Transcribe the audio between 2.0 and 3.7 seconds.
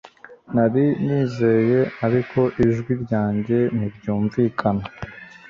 ariko ijwi ryanjye